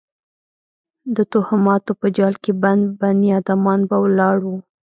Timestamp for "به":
3.89-3.97